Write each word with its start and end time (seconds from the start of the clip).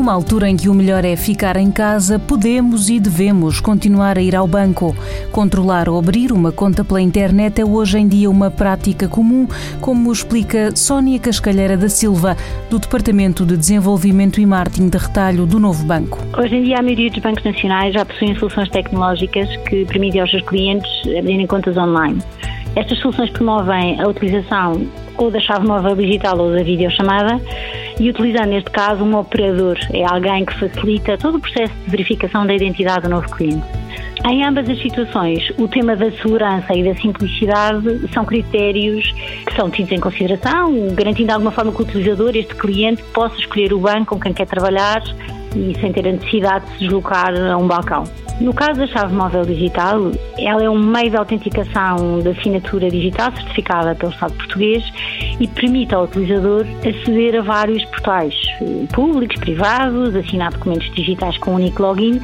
Numa 0.00 0.14
altura 0.14 0.48
em 0.48 0.56
que 0.56 0.66
o 0.66 0.72
melhor 0.72 1.04
é 1.04 1.14
ficar 1.14 1.58
em 1.58 1.70
casa, 1.70 2.18
podemos 2.18 2.88
e 2.88 2.98
devemos 2.98 3.60
continuar 3.60 4.16
a 4.16 4.22
ir 4.22 4.34
ao 4.34 4.46
banco. 4.46 4.96
Controlar 5.30 5.90
ou 5.90 5.98
abrir 5.98 6.32
uma 6.32 6.50
conta 6.50 6.82
pela 6.82 7.02
internet 7.02 7.60
é 7.60 7.64
hoje 7.66 7.98
em 7.98 8.08
dia 8.08 8.30
uma 8.30 8.50
prática 8.50 9.06
comum, 9.06 9.46
como 9.78 10.10
explica 10.10 10.74
Sónia 10.74 11.18
Cascalheira 11.18 11.76
da 11.76 11.90
Silva, 11.90 12.34
do 12.70 12.78
Departamento 12.78 13.44
de 13.44 13.58
Desenvolvimento 13.58 14.40
e 14.40 14.46
Marketing 14.46 14.88
de 14.88 14.96
Retalho 14.96 15.44
do 15.44 15.60
Novo 15.60 15.84
Banco. 15.84 16.18
Hoje 16.34 16.56
em 16.56 16.62
dia, 16.62 16.78
a 16.78 16.82
maioria 16.82 17.10
dos 17.10 17.20
bancos 17.20 17.44
nacionais 17.44 17.92
já 17.92 18.02
possuem 18.02 18.34
soluções 18.36 18.70
tecnológicas 18.70 19.54
que 19.68 19.84
permitem 19.84 20.22
aos 20.22 20.30
seus 20.30 20.42
clientes 20.44 20.90
abrirem 21.18 21.46
contas 21.46 21.76
online. 21.76 22.22
Estas 22.74 22.98
soluções 23.00 23.28
promovem 23.28 24.00
a 24.00 24.08
utilização 24.08 24.80
ou 25.18 25.30
da 25.30 25.40
chave 25.40 25.66
móvel 25.66 25.94
digital 25.94 26.38
ou 26.38 26.54
da 26.54 26.62
videochamada 26.62 27.38
e 28.00 28.08
utilizando 28.08 28.46
neste 28.46 28.70
caso 28.70 29.04
um 29.04 29.14
operador, 29.14 29.78
é 29.92 30.04
alguém 30.04 30.46
que 30.46 30.58
facilita 30.58 31.18
todo 31.18 31.36
o 31.36 31.40
processo 31.40 31.74
de 31.84 31.90
verificação 31.90 32.46
da 32.46 32.54
identidade 32.54 33.02
do 33.02 33.10
novo 33.10 33.30
cliente. 33.30 33.62
Em 34.26 34.42
ambas 34.42 34.68
as 34.70 34.80
situações, 34.80 35.50
o 35.58 35.68
tema 35.68 35.94
da 35.94 36.10
segurança 36.10 36.74
e 36.74 36.82
da 36.82 36.94
simplicidade 36.94 38.08
são 38.12 38.24
critérios 38.24 39.04
que 39.46 39.54
são 39.54 39.70
tidos 39.70 39.92
em 39.92 40.00
consideração, 40.00 40.94
garantindo 40.94 41.26
de 41.26 41.32
alguma 41.32 41.50
forma 41.50 41.72
que 41.72 41.82
o 41.82 41.82
utilizador, 41.82 42.34
este 42.34 42.54
cliente, 42.54 43.02
possa 43.14 43.36
escolher 43.36 43.72
o 43.74 43.78
banco 43.78 44.14
com 44.14 44.20
quem 44.20 44.32
quer 44.32 44.46
trabalhar 44.46 45.02
e 45.54 45.78
sem 45.78 45.92
ter 45.92 46.08
a 46.08 46.12
necessidade 46.12 46.64
de 46.66 46.72
se 46.72 46.78
deslocar 46.80 47.34
a 47.34 47.56
um 47.58 47.66
balcão. 47.66 48.04
No 48.40 48.54
caso 48.54 48.80
da 48.80 48.86
chave 48.86 49.14
móvel 49.14 49.42
digital, 49.42 50.12
ela 50.38 50.64
é 50.64 50.70
um 50.70 50.78
meio 50.78 51.10
de 51.10 51.16
autenticação 51.16 52.20
da 52.20 52.30
assinatura 52.30 52.88
digital 52.88 53.30
certificada 53.36 53.94
pelo 53.94 54.10
Estado 54.10 54.32
português 54.32 54.82
e 55.38 55.46
permite 55.46 55.94
ao 55.94 56.04
utilizador 56.04 56.64
aceder 56.78 57.38
a 57.38 57.42
vários 57.42 57.84
portais 57.84 58.34
eh, 58.62 58.86
públicos, 58.94 59.38
privados, 59.40 60.16
assinar 60.16 60.52
documentos 60.52 60.90
digitais 60.94 61.36
com 61.36 61.50
um 61.50 61.54
único 61.56 61.82
login. 61.82 62.18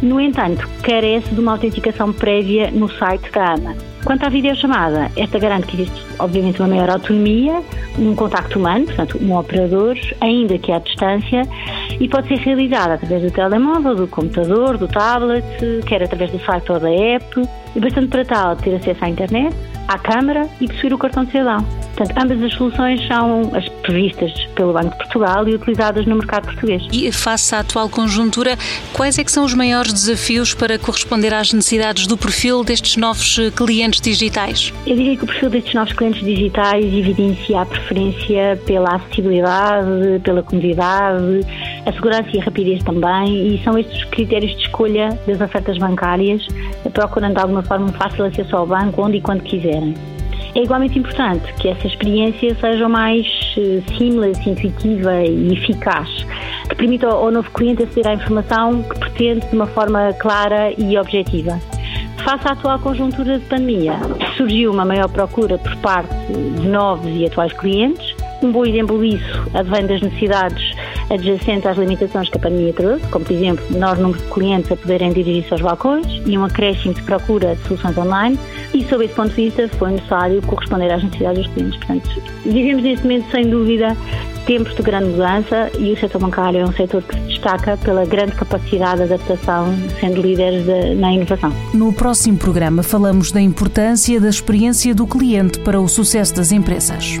No 0.00 0.18
entanto, 0.18 0.66
carece 0.82 1.34
de 1.34 1.40
uma 1.40 1.52
autenticação 1.52 2.14
prévia 2.14 2.70
no 2.70 2.88
site 2.88 3.30
da 3.30 3.52
AMA. 3.52 3.76
Quanto 4.04 4.24
à 4.24 4.28
videochamada, 4.28 5.10
esta 5.16 5.38
garante 5.38 5.66
que 5.66 5.82
existe, 5.82 6.06
obviamente, 6.18 6.60
uma 6.60 6.68
maior 6.68 6.88
autonomia, 6.88 7.62
um 7.98 8.14
contacto 8.14 8.58
humano, 8.58 8.86
portanto, 8.86 9.18
um 9.20 9.36
operador, 9.36 9.96
ainda 10.20 10.56
que 10.58 10.72
à 10.72 10.78
distância, 10.78 11.42
e 12.00 12.08
pode 12.08 12.28
ser 12.28 12.38
realizada 12.38 12.94
através 12.94 13.22
do 13.22 13.30
telemóvel, 13.30 13.96
do 13.96 14.06
computador, 14.06 14.78
do 14.78 14.88
tablet, 14.88 15.44
quer 15.86 16.02
através 16.02 16.30
do 16.30 16.38
site 16.38 16.70
ou 16.72 16.80
da 16.80 16.90
app, 16.90 17.42
e 17.74 17.80
bastante 17.80 18.08
para 18.08 18.24
tal 18.24 18.56
ter 18.56 18.76
acesso 18.76 19.04
à 19.04 19.08
internet, 19.08 19.54
à 19.88 19.98
câmara 19.98 20.46
e 20.60 20.68
possuir 20.68 20.92
o 20.92 20.98
cartão 20.98 21.24
de 21.24 21.32
cidadão. 21.32 21.64
Portanto, 21.96 22.22
ambas 22.22 22.42
as 22.42 22.52
soluções 22.52 23.04
são 23.08 23.50
as 23.54 23.68
previstas 23.82 24.32
pelo 24.54 24.72
Banco 24.72 24.90
de 24.90 24.96
Portugal 24.98 25.48
e 25.48 25.54
utilizadas 25.54 26.06
no 26.06 26.16
mercado 26.16 26.44
português. 26.44 26.86
E 26.92 27.10
face 27.10 27.54
à 27.54 27.60
atual 27.60 27.88
conjuntura, 27.88 28.56
quais 28.92 29.18
é 29.18 29.24
que 29.24 29.32
são 29.32 29.44
os 29.44 29.54
maiores 29.54 29.92
desafios 29.92 30.54
para 30.54 30.78
corresponder 30.78 31.34
às 31.34 31.52
necessidades 31.52 32.06
do 32.06 32.16
perfil 32.16 32.62
destes 32.62 32.96
novos 32.96 33.38
clientes 33.56 34.00
digitais? 34.00 34.72
Eu 34.86 34.94
diria 34.94 35.16
que 35.16 35.24
o 35.24 35.26
perfil 35.26 35.50
destes 35.50 35.74
novos 35.74 35.92
clientes 35.92 36.24
digitais 36.24 36.84
evidencia 36.84 37.62
a 37.62 37.66
preferência 37.66 38.60
pela 38.64 38.94
acessibilidade, 38.96 40.20
pela 40.22 40.42
comodidade, 40.42 41.40
a 41.86 41.92
segurança 41.92 42.28
e 42.34 42.40
a 42.40 42.44
rapidez 42.44 42.82
também, 42.82 43.54
e 43.54 43.62
são 43.64 43.78
estes 43.78 43.98
os 43.98 44.04
critérios 44.04 44.52
de 44.52 44.62
escolha 44.62 45.08
das 45.26 45.40
ofertas 45.40 45.78
bancárias, 45.78 46.46
procurando 46.92 47.34
de 47.34 47.40
alguma 47.40 47.62
forma 47.62 47.86
um 47.86 47.92
fácil 47.92 48.24
acesso 48.24 48.56
ao 48.56 48.66
banco 48.66 49.02
onde 49.02 49.18
e 49.18 49.20
quando 49.20 49.42
quiserem. 49.42 49.94
É 50.54 50.62
igualmente 50.62 50.98
importante 50.98 51.52
que 51.54 51.68
essa 51.68 51.86
experiência 51.86 52.54
seja 52.56 52.88
mais 52.88 53.26
eh, 53.56 53.80
simples, 53.96 54.38
intuitiva 54.46 55.22
e 55.22 55.52
eficaz, 55.52 56.08
que 56.68 56.74
permita 56.74 57.06
ao 57.06 57.30
novo 57.30 57.50
cliente 57.50 57.82
aceder 57.82 58.08
à 58.08 58.14
informação 58.14 58.82
que 58.82 58.98
pretende 58.98 59.46
de 59.46 59.54
uma 59.54 59.66
forma 59.66 60.12
clara 60.14 60.72
e 60.76 60.96
objetiva. 60.98 61.60
Face 62.24 62.48
à 62.48 62.52
atual 62.52 62.78
conjuntura 62.80 63.38
de 63.38 63.44
pandemia, 63.44 63.94
surgiu 64.36 64.72
uma 64.72 64.84
maior 64.84 65.08
procura 65.08 65.58
por 65.58 65.76
parte 65.76 66.14
de 66.32 66.66
novos 66.66 67.10
e 67.14 67.24
atuais 67.24 67.52
clientes. 67.52 68.14
Um 68.42 68.50
bom 68.50 68.64
exemplo 68.64 68.98
disso 69.00 69.50
advém 69.54 69.86
das 69.86 70.00
necessidades 70.00 70.74
adjacentes 71.10 71.66
às 71.66 71.76
limitações 71.76 72.28
que 72.28 72.36
a 72.36 72.40
pandemia 72.40 72.72
trouxe, 72.72 73.06
como 73.08 73.24
por 73.24 73.34
exemplo 73.34 73.64
menor 73.70 73.96
número 73.98 74.18
de 74.18 74.30
clientes 74.30 74.70
a 74.72 74.76
poderem 74.76 75.12
dirigir-se 75.12 75.52
aos 75.52 75.62
balcões 75.62 76.06
e 76.26 76.36
um 76.36 76.44
acréscimo 76.44 76.94
de 76.94 77.02
procura 77.02 77.54
de 77.56 77.62
soluções 77.68 77.96
online 77.96 78.38
e 78.74 78.84
sob 78.84 79.04
esse 79.04 79.14
ponto 79.14 79.30
de 79.30 79.34
vista 79.36 79.68
foi 79.78 79.92
necessário 79.92 80.42
corresponder 80.42 80.92
às 80.92 81.02
necessidades 81.02 81.46
dos 81.46 81.54
clientes. 81.54 81.78
Portanto, 81.78 82.22
vivemos 82.44 82.82
neste 82.82 83.02
momento 83.04 83.30
sem 83.30 83.48
dúvida 83.48 83.96
tempos 84.46 84.74
de 84.74 84.82
grande 84.82 85.10
mudança 85.10 85.70
e 85.78 85.92
o 85.92 86.00
setor 86.00 86.20
bancário 86.20 86.60
é 86.60 86.64
um 86.64 86.72
setor 86.72 87.02
que 87.02 87.14
se 87.14 87.20
destaca 87.26 87.76
pela 87.76 88.06
grande 88.06 88.32
capacidade 88.32 88.96
de 88.96 89.12
adaptação, 89.12 89.74
sendo 90.00 90.22
líderes 90.22 90.64
de, 90.64 90.94
na 90.94 91.12
inovação. 91.12 91.52
No 91.74 91.92
próximo 91.92 92.38
programa 92.38 92.82
falamos 92.82 93.30
da 93.30 93.40
importância 93.40 94.18
da 94.18 94.28
experiência 94.28 94.94
do 94.94 95.06
cliente 95.06 95.58
para 95.60 95.78
o 95.78 95.86
sucesso 95.86 96.34
das 96.34 96.50
empresas. 96.50 97.20